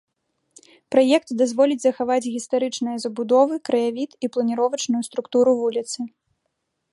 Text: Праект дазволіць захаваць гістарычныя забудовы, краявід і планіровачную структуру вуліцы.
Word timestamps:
Праект 0.93 1.29
дазволіць 1.41 1.83
захаваць 1.83 2.25
гістарычныя 2.35 2.97
забудовы, 3.05 3.55
краявід 3.69 4.11
і 4.29 4.31
планіровачную 4.37 5.03
структуру 5.11 5.51
вуліцы. 5.61 5.99